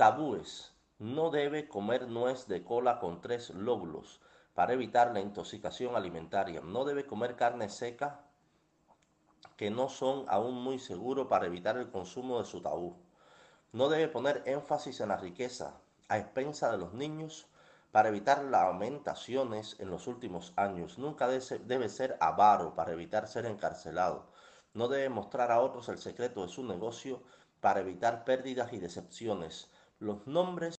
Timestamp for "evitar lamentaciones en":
18.08-19.90